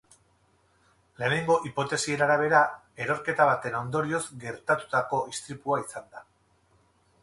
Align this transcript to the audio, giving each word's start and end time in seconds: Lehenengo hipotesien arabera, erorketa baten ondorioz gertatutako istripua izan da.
Lehenengo 1.23 1.57
hipotesien 1.69 2.25
arabera, 2.27 2.63
erorketa 3.07 3.49
baten 3.53 3.79
ondorioz 3.83 4.25
gertatutako 4.47 5.25
istripua 5.37 5.83
izan 5.89 6.15
da. 6.19 6.29